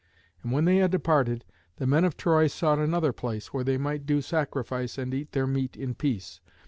And 0.41 0.51
when 0.51 0.65
they 0.65 0.77
had 0.77 0.89
departed, 0.89 1.45
the 1.75 1.85
men 1.85 2.05
of 2.05 2.17
Troy 2.17 2.47
sought 2.47 2.79
another 2.79 3.13
place 3.13 3.53
where 3.53 3.63
they 3.63 3.77
might 3.77 4.07
do 4.07 4.19
sacrifice 4.19 4.97
and 4.97 5.13
eat 5.13 5.31
their 5.33 5.45
meat 5.45 5.77
in 5.77 5.93
peace. 5.93 6.41